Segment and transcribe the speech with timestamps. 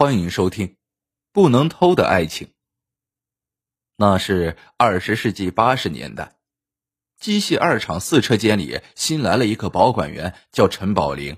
[0.00, 0.68] 欢迎收听
[1.30, 2.46] 《不能偷的爱情》。
[3.96, 6.38] 那是二十世纪八十年代，
[7.18, 11.36] 机械二厂四车间里新来了一个保管员，叫陈宝林。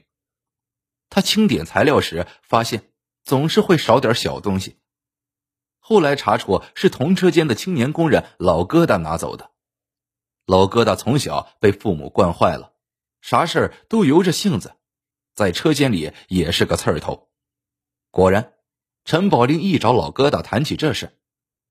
[1.10, 2.92] 他清点材料时，发现
[3.24, 4.76] 总是会少点小东西。
[5.80, 9.50] 后来查出是同车间的青年工人老疙瘩拿走的。
[10.46, 12.74] 老疙瘩从小被父母惯坏了，
[13.20, 14.76] 啥事儿都由着性子，
[15.34, 17.28] 在车间里也是个刺儿头。
[18.12, 18.52] 果然，
[19.06, 21.18] 陈宝林一找老疙瘩谈起这事，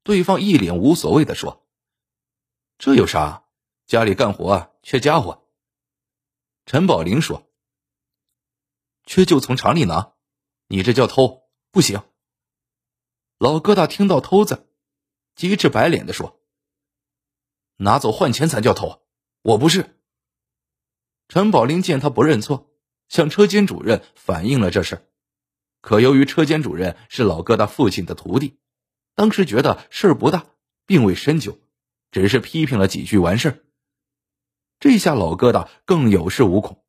[0.01, 1.67] 对方一脸无所谓的说
[2.79, 3.45] ：“这有啥？
[3.85, 5.45] 家里干活缺家伙。”
[6.65, 7.47] 陈宝林说
[9.05, 10.13] ：“缺就从厂里拿，
[10.65, 12.01] 你这叫偷，不行。”
[13.37, 14.67] 老疙瘩听到“偷”字，
[15.35, 16.41] 急赤白脸的说
[17.77, 19.05] ：“拿走换钱才叫偷，
[19.43, 19.95] 我不是。”
[21.29, 22.71] 陈宝林见他不认错，
[23.09, 25.07] 向车间主任反映了这事。
[25.81, 28.59] 可由于车间主任是老疙瘩父亲的徒弟，
[29.15, 30.45] 当时觉得事儿不大，
[30.85, 31.59] 并未深究，
[32.11, 33.63] 只是批评了几句完事儿。
[34.79, 36.83] 这下老疙瘩更有恃无恐，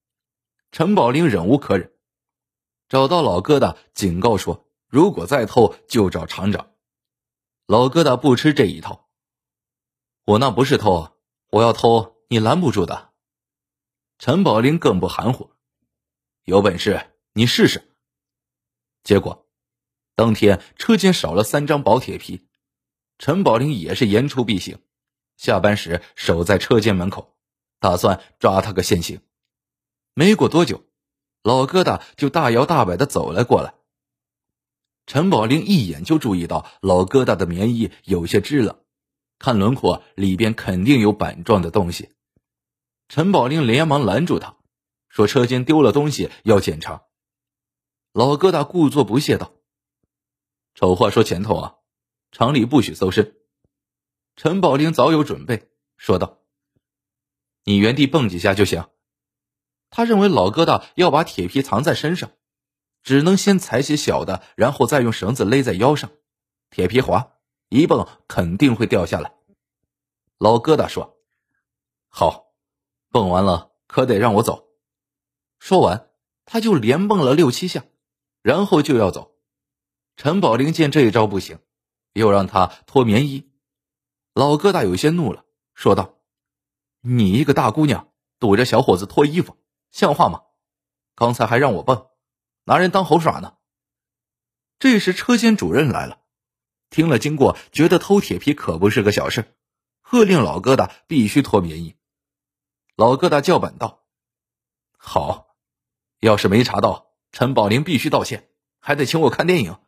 [0.71, 1.93] 陈宝林忍无可忍，
[2.89, 6.71] 找到老疙瘩警告说：“如果再偷，就找厂长。”
[7.67, 9.09] 老疙瘩不吃这一套，
[10.25, 11.17] 我那不是偷，
[11.51, 13.11] 我要偷你拦不住的。
[14.19, 15.51] 陈宝林更不含糊，
[16.45, 17.92] 有本事你试试。
[19.05, 19.47] 结果，
[20.15, 22.47] 当天车间少了三张薄铁皮，
[23.19, 24.79] 陈宝林也是言出必行，
[25.37, 27.37] 下班时守在车间门口，
[27.81, 29.21] 打算抓他个现行。
[30.15, 30.85] 没过多久，
[31.43, 33.75] 老疙瘩就大摇大摆的走了过来。
[35.07, 38.81] 陈宝林一眼就注意到老疙瘩的棉衣有些支了，
[39.39, 42.11] 看轮廓里边肯定有板状的东西。
[43.09, 44.57] 陈宝林连忙拦住他，
[45.09, 47.03] 说：“车间丢了东西要检查。”
[48.13, 49.55] 老疙瘩故作不屑道
[50.77, 51.77] ：“丑话说前头啊，
[52.31, 53.37] 厂里不许搜身。”
[54.37, 56.43] 陈宝林早有准备，说道
[57.65, 58.87] ：“你原地蹦几下就行。”
[59.89, 62.33] 他认为老疙瘩要把铁皮藏在身上，
[63.03, 66.11] 只能先踩些小的，然后再用绳子勒在腰上。
[66.69, 67.39] 铁皮滑，
[67.71, 69.35] 一蹦肯定会掉下来。
[70.37, 71.17] 老疙瘩说
[72.09, 72.53] ：“好，
[73.11, 74.69] 蹦完了可得让我走。”
[75.59, 76.11] 说完，
[76.45, 77.87] 他就连蹦了六七下。
[78.43, 79.37] 然后就要走，
[80.17, 81.61] 陈宝林见这一招不行，
[82.13, 83.53] 又让他脱棉衣。
[84.35, 85.45] 老疙瘩有些怒了，
[85.75, 86.19] 说道
[87.01, 88.09] ：“你一个大姑娘
[88.41, 89.57] 堵着小伙子脱衣服，
[89.93, 90.43] 像话吗？
[91.15, 92.09] 刚才还让我蹦，
[92.65, 93.57] 拿人当猴耍呢。”
[94.81, 96.19] 这时车间主任来了，
[96.91, 99.55] 听了经过，觉得偷铁皮可不是个小事，
[100.01, 101.95] 喝令老疙瘩必须脱棉衣。
[102.97, 104.03] 老疙瘩叫板道
[104.99, 105.55] ：“好，
[106.19, 109.79] 要是没查到。”陈宝林必须道歉，还得请我看电影。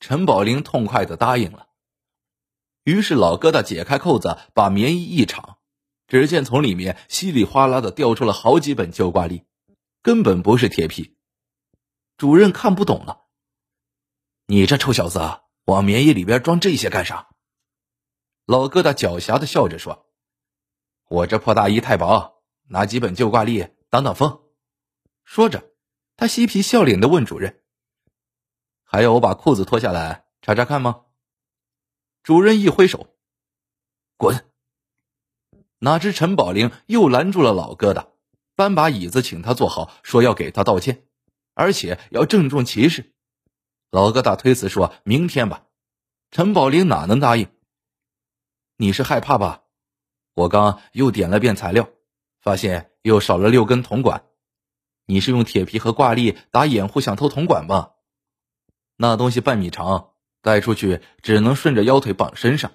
[0.00, 1.68] 陈宝林痛快的答应了。
[2.84, 5.58] 于是老疙瘩解开扣子，把棉衣一敞，
[6.06, 9.44] 只见从里面稀里哗啦的掉出了好几本旧挂历，
[10.00, 11.18] 根本不是铁皮。
[12.16, 13.26] 主任看不懂了
[14.48, 15.20] ：“你这臭小子，
[15.66, 17.28] 往棉衣里边装这些干啥？”
[18.46, 20.06] 老疙瘩狡黠的笑着说
[21.10, 24.40] ：“我这破大衣太薄，拿几本旧挂历挡挡风。”
[25.24, 25.67] 说着。
[26.18, 27.62] 他嬉皮笑脸的问主任
[28.82, 31.04] ：“还要我把裤子脱下来查查看吗？”
[32.24, 33.14] 主任一挥手
[34.18, 34.50] ：“滚！”
[35.78, 38.08] 哪知陈宝林又拦住了老疙瘩，
[38.56, 41.06] 搬把椅子请他坐好，说要给他道歉，
[41.54, 43.14] 而且要郑重其事。
[43.92, 45.66] 老疙瘩推辞说：“明天吧。”
[46.32, 47.48] 陈宝林哪能答应？
[48.78, 49.62] 你是害怕吧？
[50.34, 51.88] 我刚又点了遍材料，
[52.40, 54.24] 发现又少了六根铜管。
[55.10, 57.94] 你是用铁皮和挂历打掩护，想偷铜管吧？
[58.94, 60.10] 那东西半米长，
[60.42, 62.72] 带出去只能顺着腰腿绑身上，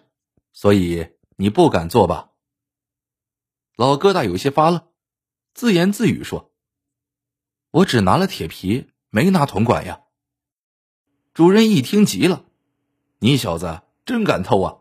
[0.51, 2.31] 所以你不敢做吧？
[3.75, 4.81] 老疙瘩有些发愣，
[5.53, 6.51] 自言自语说
[7.69, 10.01] ：“我只拿了铁皮，没拿铜管呀。”
[11.35, 12.45] 主任一听急了
[13.19, 14.77] ：“你小子真敢偷啊！”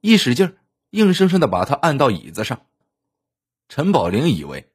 [0.00, 0.56] 一使劲，
[0.88, 2.64] 硬生生的把他按到椅子上。
[3.68, 4.72] 陈宝林以为。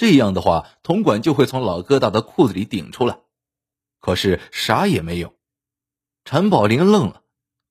[0.00, 3.20] 这样的话，铜管就会从老疙瘩的裤子里顶出来，
[3.98, 5.36] 可是啥也没有。
[6.24, 7.22] 陈宝林愣了，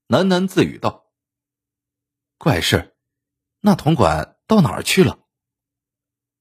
[0.08, 1.08] 喃喃自语道
[2.38, 2.96] ：“怪事，
[3.62, 5.18] 那铜管到哪儿去了？”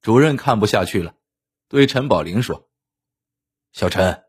[0.02, 1.14] 主任看不下去了，
[1.68, 2.68] 对陈宝林说
[3.72, 4.24] ：“小陈，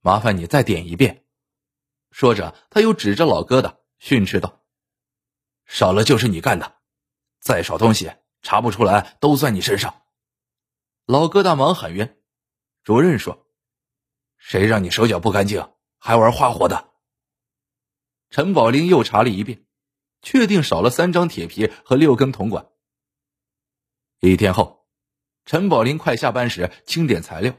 [0.00, 1.26] 麻烦你再点一遍。”
[2.10, 4.62] 说着，他又指着老疙瘩训斥道
[5.68, 6.76] ：“少了就是你干的，
[7.38, 8.10] 再少东西
[8.40, 9.94] 查不出来，都算你身上。”
[11.04, 12.16] 老疙瘩忙喊冤，
[12.84, 13.48] 主任说
[14.38, 16.90] ：“谁让你手脚不干净，还玩花活的。
[18.30, 19.66] 陈宝林又查了一遍，
[20.22, 22.68] 确定少了三张铁皮和六根铜管。
[24.20, 24.86] 一天后，
[25.44, 27.56] 陈宝林快下班时清点材料，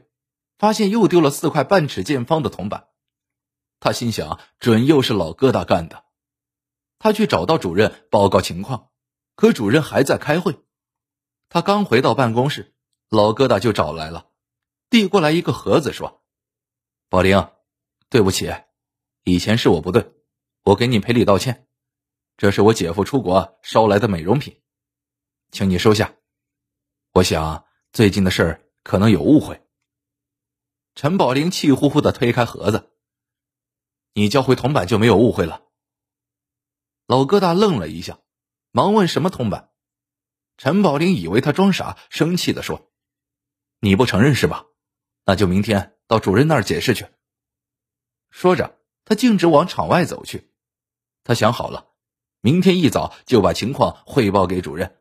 [0.56, 2.88] 发现又丢了四块半尺见方的铜板。
[3.78, 6.04] 他心想，准又是老疙瘩干的。
[6.98, 8.88] 他去找到主任报告情况，
[9.36, 10.58] 可主任还在开会。
[11.50, 12.73] 他刚回到办公室，
[13.08, 14.28] 老疙瘩就找来了，
[14.90, 16.24] 递过来一个盒子，说
[17.08, 17.50] ：“宝玲，
[18.08, 18.52] 对不起，
[19.22, 20.12] 以前是我不对，
[20.62, 21.68] 我给你赔礼道歉。
[22.36, 24.60] 这是我姐夫出国捎来的美容品，
[25.52, 26.14] 请你收下。
[27.12, 29.62] 我想最近的事儿可能有误会。”
[30.96, 32.92] 陈宝玲气呼呼的推开盒子
[34.14, 35.62] ：“你交回铜板就没有误会了。”
[37.06, 38.18] 老疙瘩愣了一下，
[38.70, 39.70] 忙问：“什么铜板？”
[40.56, 42.92] 陈宝林以为他装傻，生气的说
[43.84, 44.64] ：“你不承认是吧？
[45.26, 47.06] 那就明天到主任那儿解释去。”
[48.32, 50.50] 说着，他径直往场外走去。
[51.22, 51.88] 他想好了，
[52.40, 54.96] 明天一早就把情况汇报给主任。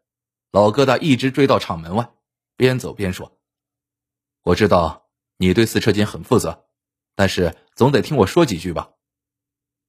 [0.51, 2.11] 老疙瘩一直追到厂门外，
[2.57, 3.39] 边走边说
[4.43, 6.65] ：“我知道你对四车间很负责，
[7.15, 8.91] 但是总得听我说几句吧。”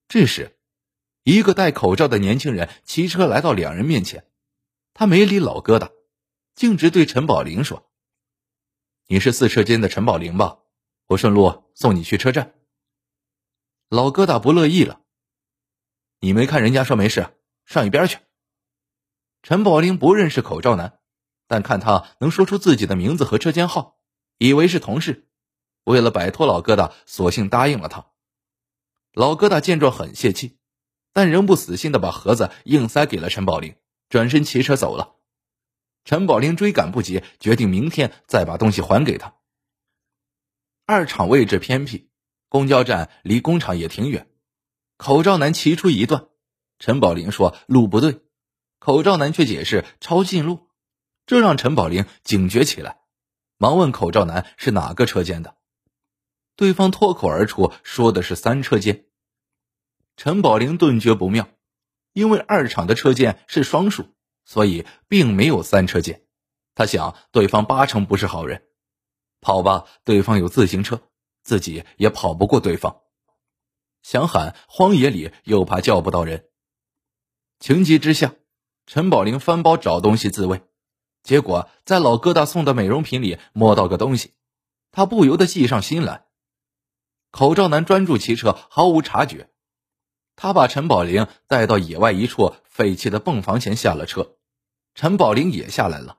[0.06, 0.56] 这时，
[1.24, 4.24] 一个戴口罩的年轻人骑车来到两人面前。
[4.94, 5.90] 他没理老疙瘩，
[6.54, 7.90] 径直对陈宝林说
[9.06, 10.58] ：“你是四车间的陈宝林吧？
[11.06, 12.54] 我顺路送你去车站。”
[13.90, 15.02] 老疙瘩不乐意了
[16.20, 17.36] ：“你没看人家说没事，
[17.66, 18.18] 上一边去。”
[19.42, 21.00] 陈宝林不认识口罩男，
[21.46, 23.98] 但看他能说出自己的名字和车间号，
[24.38, 25.28] 以为是同事。
[25.84, 28.06] 为了摆脱老疙瘩，索性答应了他。
[29.12, 30.56] 老疙瘩见状很泄气，
[31.12, 33.76] 但仍不死心的把盒子硬塞给了陈宝林。
[34.08, 35.16] 转身骑车走了，
[36.04, 39.34] 陈宝林追赶不及，决定明天再把东西还给他。
[40.86, 42.10] 二厂位置偏僻，
[42.48, 44.28] 公交站离工厂也挺远。
[44.98, 46.28] 口罩男骑出一段，
[46.78, 48.20] 陈宝林说路不对，
[48.78, 50.68] 口罩男却解释抄近路，
[51.24, 52.98] 这让陈宝林警觉起来，
[53.56, 55.56] 忙问口罩男是哪个车间的。
[56.54, 59.06] 对方脱口而出说的是三车间，
[60.16, 61.48] 陈宝林顿觉不妙。
[62.12, 64.13] 因为二厂的车间是双数，
[64.44, 66.22] 所以并没有三车间。
[66.74, 68.64] 他想，对方八成不是好人。
[69.40, 71.02] 跑吧，对方有自行车，
[71.42, 73.02] 自己也跑不过对方。
[74.02, 76.48] 想喊荒野里，又怕叫不到人。
[77.58, 78.34] 情急之下，
[78.86, 80.62] 陈宝林翻包找东西自卫，
[81.22, 84.34] 结果在老疙瘩送的美容品里摸到个东西，
[84.90, 86.26] 他不由得计上心来。
[87.30, 89.50] 口罩男专注骑车，毫无察觉。
[90.36, 94.36] 他把陈宝林带到野外一处废弃的泵房前下了车，
[94.94, 96.18] 陈宝林也下来了，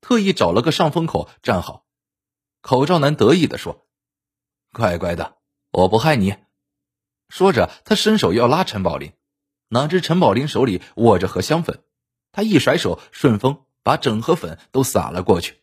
[0.00, 1.84] 特意找了个上风口站好。
[2.60, 3.86] 口罩男得意地说
[4.72, 5.36] ：“乖乖的，
[5.72, 6.36] 我不害你。”
[7.28, 9.12] 说着，他伸手要拉陈宝林，
[9.68, 11.82] 哪知陈宝林手里握着盒香粉，
[12.30, 15.60] 他一甩手，顺风把整盒粉都撒了过去。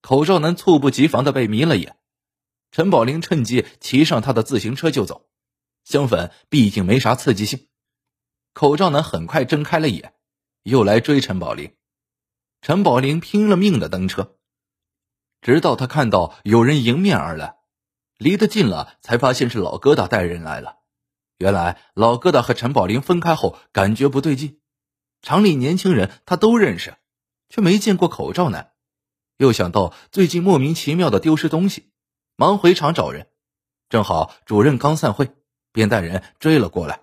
[0.00, 1.98] 口罩男猝不及防的被迷了眼，
[2.70, 5.29] 陈宝林趁机骑上他的自行车就走。
[5.90, 7.66] 相反毕竟没啥刺激性，
[8.52, 10.14] 口罩男很快睁开了眼，
[10.62, 11.74] 又来追陈宝林。
[12.60, 14.36] 陈宝林拼了命的蹬车，
[15.40, 17.56] 直到他看到有人迎面而来，
[18.18, 20.76] 离得近了，才发现是老疙瘩带人来了。
[21.38, 24.60] 原来老疙瘩和陈宝林分开后，感觉不对劲，
[25.22, 26.98] 厂里年轻人他都认识，
[27.48, 28.74] 却没见过口罩男。
[29.38, 31.90] 又想到最近莫名其妙的丢失东西，
[32.36, 33.28] 忙回厂找人，
[33.88, 35.34] 正好主任刚散会。
[35.72, 37.00] 便带人追了过来。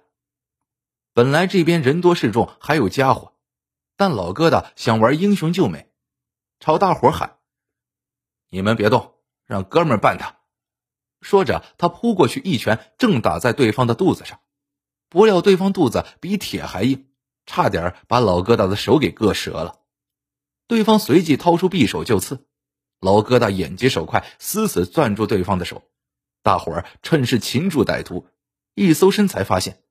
[1.14, 3.34] 本来这边人多势众，还有家伙，
[3.96, 5.90] 但老疙瘩想玩英雄救美，
[6.60, 7.40] 朝大伙喊
[8.50, 10.38] ：“你们别动，让哥们办他。”
[11.22, 14.40] 说着，他扑过去，一拳正打在对方的肚子上。
[15.10, 17.08] 不料对方肚子比铁还硬，
[17.48, 19.80] 差点把老疙瘩的手给割折了。
[20.68, 22.46] 对方随即掏出匕首就刺，
[23.00, 25.82] 老疙瘩眼疾手快，死死攥住对方的手。
[26.44, 28.28] 大伙儿趁势擒住歹徒。
[28.80, 29.82] 一搜身才发现，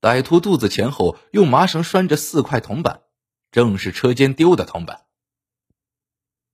[0.00, 3.02] 歹徒肚子前后用麻绳拴着四块铜板，
[3.50, 5.06] 正是车间丢的铜板。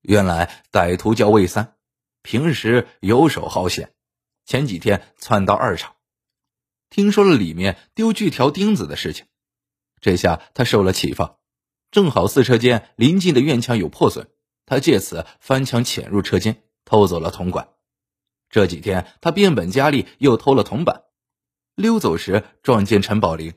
[0.01, 1.77] 原来歹徒叫魏三，
[2.23, 3.93] 平时游手好闲，
[4.47, 5.97] 前几天窜到二厂，
[6.89, 9.27] 听说了里面丢锯条钉子的事情，
[10.01, 11.37] 这下他受了启发。
[11.91, 14.31] 正好四车间临近的院墙有破损，
[14.65, 17.69] 他借此翻墙潜入车间，偷走了铜管。
[18.49, 21.03] 这几天他变本加厉，又偷了铜板。
[21.75, 23.55] 溜走时撞见陈宝林，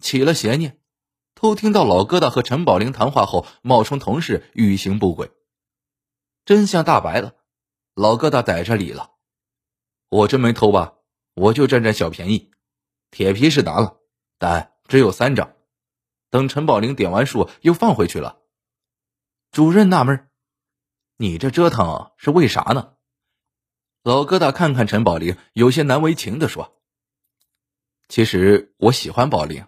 [0.00, 0.80] 起了邪念，
[1.34, 5.30] 偷听到老疙瘩和陈宝林谈话后，冒充同事欲行不轨。
[6.44, 7.34] 真相大白了，
[7.94, 9.12] 老疙瘩逮着理了。
[10.08, 10.94] 我真没偷吧？
[11.34, 12.50] 我就占占小便宜。
[13.10, 13.98] 铁皮是拿了，
[14.38, 15.54] 但只有三张。
[16.30, 18.38] 等陈宝林点完数，又放回去了。
[19.50, 20.28] 主任纳闷
[21.16, 22.94] ：“你这折腾是为啥呢？”
[24.02, 26.77] 老疙瘩看看陈宝林，有些难为情的说
[28.08, 29.64] ：“其实我喜欢宝林，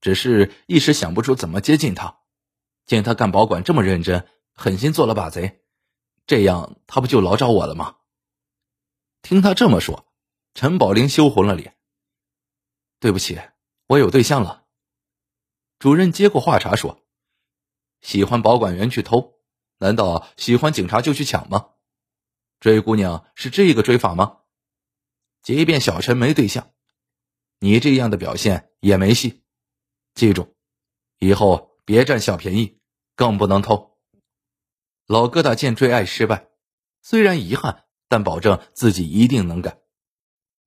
[0.00, 2.20] 只是一时想不出怎么接近他。
[2.86, 5.62] 见他干保管这么认真，狠心做了把贼，
[6.26, 7.96] 这样他不就老找我了吗？”
[9.22, 10.12] 听他这么说，
[10.54, 11.76] 陈宝林羞红了脸。
[12.98, 13.40] 对不起，
[13.86, 14.66] 我有对象了。
[15.78, 17.06] 主任接过话茬说
[18.02, 19.38] ：“喜欢保管员去偷，
[19.78, 21.70] 难道喜欢警察就去抢吗？
[22.60, 24.40] 追姑娘是这个追法吗？
[25.42, 26.74] 即便小陈没对象，
[27.60, 29.44] 你这样的表现也没戏。
[30.14, 30.56] 记住，
[31.20, 32.80] 以后别占小便宜，
[33.14, 33.96] 更不能偷。”
[35.06, 36.48] 老疙瘩见追爱失败，
[37.00, 39.78] 虽然遗憾，但保证自己一定能改。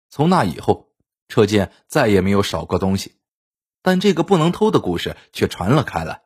[0.10, 0.90] 从那以后。
[1.30, 3.18] 车间再也没有少过东西，
[3.82, 6.22] 但这个不能偷的故事却传了开来。